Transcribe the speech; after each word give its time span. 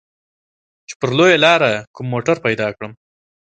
چې 0.87 0.93
پر 0.99 1.09
لويه 1.17 1.37
لاره 1.45 1.71
کوم 1.95 2.05
موټر 2.13 2.37
پيدا 2.45 2.67
کړم. 2.75 2.91